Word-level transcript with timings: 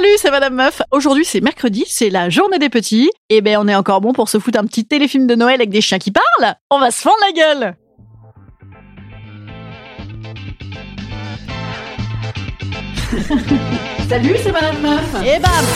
Salut, 0.00 0.16
c'est 0.16 0.30
Madame 0.30 0.54
Meuf. 0.54 0.80
Aujourd'hui, 0.92 1.26
c'est 1.26 1.42
mercredi, 1.42 1.84
c'est 1.86 2.08
la 2.08 2.30
journée 2.30 2.58
des 2.58 2.70
petits. 2.70 3.10
Et 3.28 3.42
ben, 3.42 3.58
on 3.60 3.68
est 3.68 3.74
encore 3.74 4.00
bon 4.00 4.14
pour 4.14 4.30
se 4.30 4.38
foutre 4.38 4.58
un 4.58 4.64
petit 4.64 4.86
téléfilm 4.86 5.26
de 5.26 5.34
Noël 5.34 5.56
avec 5.56 5.68
des 5.68 5.82
chiens 5.82 5.98
qui 5.98 6.10
parlent. 6.10 6.54
On 6.70 6.78
va 6.78 6.90
se 6.90 7.02
fendre 7.02 7.18
la 7.20 7.32
gueule. 7.32 7.76
Salut, 14.08 14.36
c'est 14.42 14.52
Madame 14.52 14.80
Meuf. 14.80 15.16
Et 15.22 15.38
bam 15.38 15.66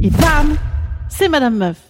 Et 0.02 0.08
bam 0.08 0.56
C'est 1.10 1.28
Madame 1.28 1.58
Meuf. 1.58 1.87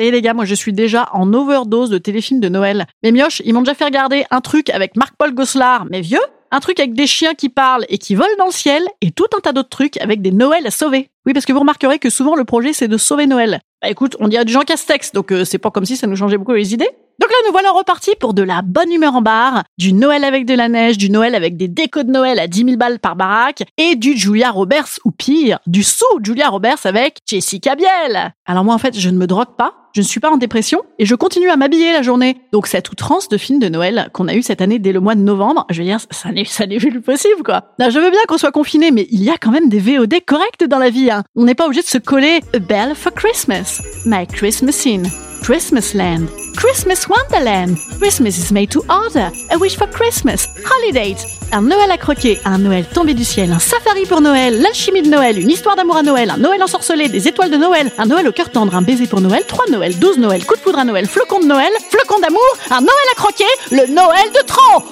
Ça 0.00 0.10
les 0.10 0.22
gars, 0.22 0.32
moi 0.32 0.46
je 0.46 0.54
suis 0.54 0.72
déjà 0.72 1.10
en 1.12 1.30
overdose 1.34 1.90
de 1.90 1.98
téléfilms 1.98 2.40
de 2.40 2.48
Noël. 2.48 2.86
Mes 3.02 3.12
mioches, 3.12 3.42
ils 3.44 3.52
m'ont 3.52 3.60
déjà 3.60 3.74
fait 3.74 3.84
regarder 3.84 4.24
un 4.30 4.40
truc 4.40 4.70
avec 4.70 4.96
Marc-Paul 4.96 5.34
Gosselard, 5.34 5.84
mais 5.90 6.00
vieux, 6.00 6.22
un 6.50 6.60
truc 6.60 6.80
avec 6.80 6.94
des 6.94 7.06
chiens 7.06 7.34
qui 7.34 7.50
parlent 7.50 7.84
et 7.90 7.98
qui 7.98 8.14
volent 8.14 8.34
dans 8.38 8.46
le 8.46 8.50
ciel, 8.50 8.82
et 9.02 9.10
tout 9.10 9.26
un 9.36 9.40
tas 9.40 9.52
d'autres 9.52 9.68
trucs 9.68 10.00
avec 10.00 10.22
des 10.22 10.32
Noëls 10.32 10.66
à 10.66 10.70
sauver. 10.70 11.10
Oui, 11.26 11.34
parce 11.34 11.44
que 11.44 11.52
vous 11.52 11.60
remarquerez 11.60 11.98
que 11.98 12.08
souvent 12.08 12.34
le 12.34 12.44
projet 12.44 12.72
c'est 12.72 12.88
de 12.88 12.96
sauver 12.96 13.26
Noël. 13.26 13.60
Bah 13.82 13.90
écoute, 13.90 14.16
on 14.20 14.28
dirait 14.28 14.46
du 14.46 14.52
Jean 14.54 14.62
Castex, 14.62 15.12
donc 15.12 15.32
euh, 15.32 15.44
c'est 15.44 15.58
pas 15.58 15.70
comme 15.70 15.84
si 15.84 15.98
ça 15.98 16.06
nous 16.06 16.16
changeait 16.16 16.38
beaucoup 16.38 16.54
les 16.54 16.72
idées. 16.72 16.88
Donc 17.20 17.28
là, 17.28 17.36
nous 17.44 17.52
voilà 17.52 17.70
repartis 17.72 18.14
pour 18.18 18.32
de 18.32 18.42
la 18.42 18.62
bonne 18.62 18.90
humeur 18.90 19.14
en 19.14 19.20
bar, 19.20 19.64
du 19.76 19.92
Noël 19.92 20.24
avec 20.24 20.46
de 20.46 20.54
la 20.54 20.70
neige, 20.70 20.96
du 20.96 21.10
Noël 21.10 21.34
avec 21.34 21.58
des 21.58 21.68
décos 21.68 22.02
de 22.02 22.10
Noël 22.10 22.38
à 22.38 22.46
10 22.46 22.64
000 22.64 22.76
balles 22.78 22.98
par 22.98 23.14
baraque, 23.14 23.62
et 23.76 23.94
du 23.94 24.16
Julia 24.16 24.50
Roberts, 24.50 24.98
ou 25.04 25.10
pire, 25.10 25.58
du 25.66 25.82
sous 25.82 26.06
Julia 26.24 26.48
Roberts 26.48 26.78
avec 26.84 27.18
Jessica 27.26 27.76
Biel. 27.76 28.32
Alors 28.46 28.64
moi, 28.64 28.74
en 28.74 28.78
fait, 28.78 28.98
je 28.98 29.10
ne 29.10 29.18
me 29.18 29.26
drogue 29.26 29.54
pas, 29.58 29.74
je 29.92 30.00
ne 30.00 30.06
suis 30.06 30.18
pas 30.18 30.30
en 30.30 30.38
dépression, 30.38 30.80
et 30.98 31.04
je 31.04 31.14
continue 31.14 31.50
à 31.50 31.56
m'habiller 31.56 31.92
la 31.92 32.00
journée. 32.00 32.40
Donc 32.54 32.66
cette 32.66 32.90
outrance 32.90 33.28
de 33.28 33.36
films 33.36 33.58
de 33.58 33.68
Noël 33.68 34.08
qu'on 34.14 34.26
a 34.26 34.34
eu 34.34 34.42
cette 34.42 34.62
année 34.62 34.78
dès 34.78 34.92
le 34.92 35.00
mois 35.00 35.14
de 35.14 35.20
novembre, 35.20 35.66
je 35.68 35.82
veux 35.82 35.86
dire, 35.86 36.00
ça 36.10 36.32
n'est, 36.32 36.78
plus 36.78 37.02
possible, 37.02 37.42
quoi. 37.44 37.64
Là, 37.78 37.90
je 37.90 37.98
veux 37.98 38.10
bien 38.10 38.20
qu'on 38.28 38.38
soit 38.38 38.50
confiné, 38.50 38.92
mais 38.92 39.06
il 39.10 39.22
y 39.22 39.28
a 39.28 39.36
quand 39.36 39.50
même 39.50 39.68
des 39.68 39.80
VOD 39.80 40.14
corrects 40.26 40.64
dans 40.66 40.78
la 40.78 40.88
vie, 40.88 41.10
hein. 41.10 41.22
On 41.36 41.44
n'est 41.44 41.54
pas 41.54 41.66
obligé 41.66 41.82
de 41.82 41.86
se 41.86 41.98
coller 41.98 42.40
A 42.54 42.60
Bell 42.60 42.94
for 42.94 43.12
Christmas, 43.12 43.82
My 44.06 44.26
Christmas 44.26 44.72
Scene, 44.72 45.06
Christmas 45.42 45.92
Land, 45.94 46.26
Christmas 46.60 47.08
Wonderland, 47.08 47.78
Christmas 47.98 48.36
is 48.36 48.52
made 48.52 48.70
to 48.70 48.84
order, 48.90 49.32
A 49.50 49.56
Wish 49.56 49.78
for 49.78 49.86
Christmas, 49.88 50.46
Holiday, 50.62 51.16
un 51.52 51.62
Noël 51.62 51.90
à 51.90 51.96
croquer, 51.96 52.38
un 52.44 52.58
Noël 52.58 52.84
tombé 52.84 53.14
du 53.14 53.24
ciel, 53.24 53.50
un 53.50 53.58
safari 53.58 54.04
pour 54.04 54.20
Noël, 54.20 54.60
l'alchimie 54.60 55.00
de 55.00 55.08
Noël, 55.08 55.38
une 55.38 55.48
histoire 55.48 55.74
d'amour 55.74 55.96
à 55.96 56.02
Noël, 56.02 56.28
un 56.28 56.36
Noël 56.36 56.62
ensorcelé, 56.62 57.08
des 57.08 57.28
étoiles 57.28 57.50
de 57.50 57.56
Noël, 57.56 57.90
un 57.96 58.04
Noël 58.04 58.28
au 58.28 58.32
cœur 58.32 58.50
tendre, 58.50 58.74
un 58.74 58.82
baiser 58.82 59.06
pour 59.06 59.22
Noël, 59.22 59.44
trois 59.48 59.64
Noël, 59.70 59.98
douze 59.98 60.18
Noël, 60.18 60.44
coup 60.44 60.54
de 60.54 60.60
foudre 60.60 60.80
à 60.80 60.84
Noël, 60.84 61.06
flocon 61.08 61.40
de 61.40 61.46
Noël, 61.46 61.72
flocon 61.88 62.20
d'amour, 62.20 62.40
un 62.70 62.80
Noël 62.80 63.08
à 63.10 63.14
croquer, 63.14 63.44
le 63.70 63.86
Noël 63.86 64.30
de 64.30 64.46
trop. 64.46 64.84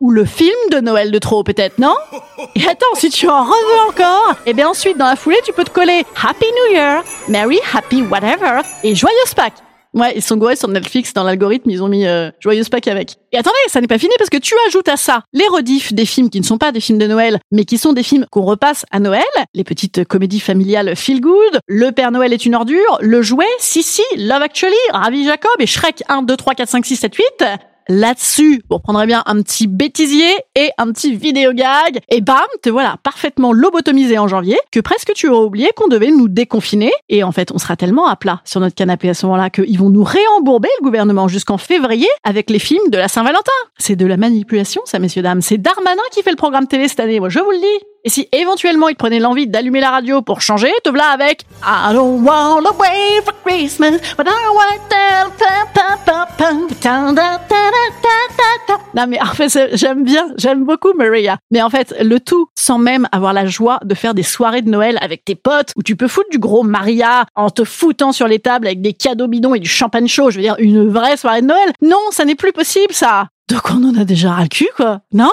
Ou 0.00 0.12
le 0.12 0.24
film 0.26 0.54
de 0.70 0.78
Noël 0.78 1.10
de 1.10 1.18
trop 1.18 1.42
peut-être, 1.42 1.80
non? 1.80 1.96
Et 2.54 2.68
attends, 2.68 2.94
si 2.94 3.10
tu 3.10 3.28
en 3.28 3.42
reveux 3.42 3.88
encore, 3.88 4.36
et 4.46 4.54
bien 4.54 4.68
ensuite 4.68 4.96
dans 4.96 5.06
la 5.06 5.16
foulée 5.16 5.40
tu 5.44 5.52
peux 5.52 5.64
te 5.64 5.70
coller 5.70 6.06
Happy 6.22 6.46
New 6.46 6.74
Year, 6.76 7.02
Merry 7.26 7.58
Happy 7.74 8.02
Whatever 8.02 8.60
et 8.84 8.94
Joyeuse 8.94 9.34
Pâques. 9.34 9.54
Ouais, 9.96 10.12
ils 10.14 10.22
sont 10.22 10.36
gourés 10.36 10.56
sur 10.56 10.68
Netflix, 10.68 11.14
dans 11.14 11.24
l'algorithme, 11.24 11.70
ils 11.70 11.82
ont 11.82 11.88
mis 11.88 12.06
euh, 12.06 12.30
Joyeuse 12.38 12.68
Pâques 12.68 12.86
avec. 12.86 13.16
Et 13.32 13.38
attendez, 13.38 13.56
ça 13.68 13.80
n'est 13.80 13.86
pas 13.86 13.96
fini 13.96 14.12
parce 14.18 14.28
que 14.28 14.36
tu 14.36 14.52
ajoutes 14.68 14.88
à 14.88 14.98
ça 14.98 15.22
les 15.32 15.46
rediffs 15.48 15.94
des 15.94 16.04
films 16.04 16.28
qui 16.28 16.38
ne 16.38 16.44
sont 16.44 16.58
pas 16.58 16.70
des 16.70 16.80
films 16.80 16.98
de 16.98 17.06
Noël, 17.06 17.38
mais 17.50 17.64
qui 17.64 17.78
sont 17.78 17.94
des 17.94 18.02
films 18.02 18.26
qu'on 18.30 18.42
repasse 18.42 18.84
à 18.90 19.00
Noël, 19.00 19.22
les 19.54 19.64
petites 19.64 20.04
comédies 20.04 20.40
familiales 20.40 20.94
feel 20.96 21.22
good, 21.22 21.60
Le 21.66 21.92
Père 21.92 22.10
Noël 22.10 22.34
est 22.34 22.44
une 22.44 22.54
ordure, 22.54 22.98
Le 23.00 23.22
Jouet, 23.22 23.46
Sissi, 23.58 24.02
Love 24.18 24.42
Actually, 24.42 24.74
Ravi 24.92 25.24
Jacob 25.24 25.56
et 25.60 25.66
Shrek 25.66 26.02
1, 26.08 26.24
2, 26.24 26.36
3, 26.36 26.54
4, 26.54 26.68
5, 26.68 26.84
6, 26.84 26.96
7, 26.96 27.14
8 27.14 27.24
là-dessus, 27.88 28.62
vous 28.68 28.76
reprendrez 28.76 29.06
bien 29.06 29.22
un 29.26 29.42
petit 29.42 29.66
bêtisier 29.66 30.30
et 30.54 30.70
un 30.78 30.92
petit 30.92 31.14
vidéo 31.14 31.52
gag, 31.52 32.00
et 32.08 32.20
bam, 32.20 32.36
te 32.62 32.70
voilà 32.70 32.96
parfaitement 33.02 33.52
lobotomisé 33.52 34.18
en 34.18 34.28
janvier, 34.28 34.58
que 34.72 34.80
presque 34.80 35.12
tu 35.14 35.28
aurais 35.28 35.44
oublié 35.44 35.70
qu'on 35.76 35.88
devait 35.88 36.10
nous 36.10 36.28
déconfiner, 36.28 36.92
et 37.08 37.22
en 37.22 37.32
fait, 37.32 37.52
on 37.52 37.58
sera 37.58 37.76
tellement 37.76 38.06
à 38.06 38.16
plat 38.16 38.40
sur 38.44 38.60
notre 38.60 38.74
canapé 38.74 39.08
à 39.08 39.14
ce 39.14 39.26
moment-là 39.26 39.50
qu'ils 39.50 39.78
vont 39.78 39.90
nous 39.90 40.04
réembourber 40.04 40.68
le 40.80 40.84
gouvernement 40.84 41.28
jusqu'en 41.28 41.58
février 41.58 42.08
avec 42.24 42.50
les 42.50 42.58
films 42.58 42.90
de 42.90 42.98
la 42.98 43.08
Saint-Valentin. 43.08 43.52
C'est 43.78 43.96
de 43.96 44.06
la 44.06 44.16
manipulation, 44.16 44.82
ça, 44.84 44.98
messieurs, 44.98 45.22
dames. 45.22 45.42
C'est 45.42 45.58
Darmanin 45.58 46.02
qui 46.12 46.22
fait 46.22 46.30
le 46.30 46.36
programme 46.36 46.66
télé 46.66 46.88
cette 46.88 47.00
année, 47.00 47.20
moi, 47.20 47.28
je 47.28 47.38
vous 47.38 47.50
le 47.50 47.58
dis. 47.58 47.86
Et 48.06 48.08
si 48.08 48.28
éventuellement 48.30 48.86
il 48.86 48.94
prenait 48.94 49.18
l'envie 49.18 49.48
d'allumer 49.48 49.80
la 49.80 49.90
radio 49.90 50.22
pour 50.22 50.40
changer, 50.40 50.70
te 50.84 50.90
voilà 50.90 51.08
avec 51.08 51.42
I 51.64 51.92
don't 51.92 52.22
want 52.24 52.62
to 52.62 52.72
wait 52.78 53.24
for 53.24 53.34
Christmas, 53.44 53.98
but 54.16 54.28
I 54.28 54.46
want 54.54 54.76
Non 58.94 59.06
mais 59.08 59.20
en 59.20 59.34
fait 59.34 59.58
j'aime 59.72 60.04
bien, 60.04 60.28
j'aime 60.38 60.64
beaucoup 60.64 60.92
Maria. 60.92 61.38
Mais 61.50 61.60
en 61.62 61.68
fait 61.68 61.96
le 62.00 62.20
tout 62.20 62.46
sans 62.54 62.78
même 62.78 63.08
avoir 63.10 63.32
la 63.32 63.46
joie 63.46 63.80
de 63.82 63.94
faire 63.96 64.14
des 64.14 64.22
soirées 64.22 64.62
de 64.62 64.70
Noël 64.70 65.00
avec 65.02 65.24
tes 65.24 65.34
potes 65.34 65.72
où 65.74 65.82
tu 65.82 65.96
peux 65.96 66.06
foutre 66.06 66.30
du 66.30 66.38
gros 66.38 66.62
Maria 66.62 67.26
en 67.34 67.50
te 67.50 67.64
foutant 67.64 68.12
sur 68.12 68.28
les 68.28 68.38
tables 68.38 68.68
avec 68.68 68.82
des 68.82 68.92
cadeaux 68.92 69.26
bidons 69.26 69.56
et 69.56 69.60
du 69.60 69.68
champagne 69.68 70.06
chaud. 70.06 70.30
Je 70.30 70.36
veux 70.36 70.42
dire 70.42 70.54
une 70.60 70.88
vraie 70.88 71.16
soirée 71.16 71.42
de 71.42 71.46
Noël. 71.46 71.72
Non, 71.82 71.98
ça 72.12 72.24
n'est 72.24 72.36
plus 72.36 72.52
possible 72.52 72.94
ça. 72.94 73.26
Donc 73.48 73.62
on 73.70 73.82
en 73.82 74.00
a 74.00 74.04
déjà 74.04 74.30
ras 74.30 74.42
le 74.42 74.48
cul 74.48 74.68
quoi, 74.76 75.00
non? 75.12 75.32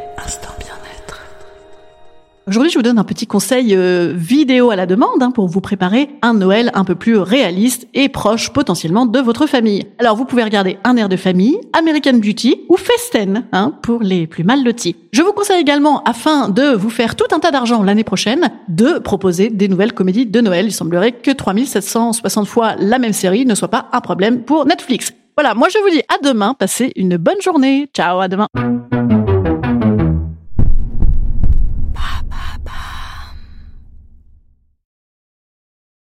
Aujourd'hui, 2.51 2.69
je 2.69 2.77
vous 2.77 2.83
donne 2.83 2.99
un 2.99 3.05
petit 3.05 3.27
conseil 3.27 3.73
euh, 3.77 4.11
vidéo 4.13 4.71
à 4.71 4.75
la 4.75 4.85
demande 4.85 5.23
hein, 5.23 5.31
pour 5.31 5.47
vous 5.47 5.61
préparer 5.61 6.09
un 6.21 6.33
Noël 6.33 6.69
un 6.73 6.83
peu 6.83 6.95
plus 6.95 7.17
réaliste 7.17 7.87
et 7.93 8.09
proche 8.09 8.51
potentiellement 8.51 9.05
de 9.05 9.19
votre 9.19 9.47
famille. 9.47 9.85
Alors, 9.99 10.17
vous 10.17 10.25
pouvez 10.25 10.43
regarder 10.43 10.77
Un 10.83 10.97
air 10.97 11.07
de 11.07 11.15
famille, 11.15 11.57
American 11.71 12.17
Beauty 12.17 12.63
ou 12.67 12.75
Festen 12.75 13.45
hein, 13.53 13.73
pour 13.81 14.03
les 14.03 14.27
plus 14.27 14.43
mal 14.43 14.65
lotis. 14.65 14.97
Je 15.13 15.21
vous 15.21 15.31
conseille 15.31 15.61
également, 15.61 16.03
afin 16.03 16.49
de 16.49 16.75
vous 16.75 16.89
faire 16.89 17.15
tout 17.15 17.33
un 17.33 17.39
tas 17.39 17.51
d'argent 17.51 17.83
l'année 17.83 18.03
prochaine, 18.03 18.51
de 18.67 18.99
proposer 18.99 19.49
des 19.49 19.69
nouvelles 19.69 19.93
comédies 19.93 20.25
de 20.25 20.41
Noël. 20.41 20.65
Il 20.65 20.73
semblerait 20.73 21.13
que 21.13 21.31
3760 21.31 22.47
fois 22.49 22.75
la 22.77 22.99
même 22.99 23.13
série 23.13 23.45
ne 23.45 23.55
soit 23.55 23.69
pas 23.69 23.87
un 23.93 24.01
problème 24.01 24.41
pour 24.41 24.65
Netflix. 24.65 25.13
Voilà, 25.37 25.53
moi 25.53 25.69
je 25.69 25.77
vous 25.77 25.89
dis 25.89 26.03
à 26.09 26.21
demain, 26.21 26.53
passez 26.53 26.91
une 26.97 27.15
bonne 27.15 27.39
journée. 27.41 27.87
Ciao, 27.95 28.19
à 28.19 28.27
demain. 28.27 28.47